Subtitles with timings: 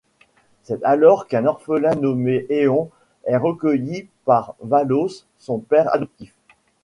[0.63, 2.89] C'est alors qu'un orphelin nommé Eon
[3.25, 6.33] est recueilli par Valos son père adoptif.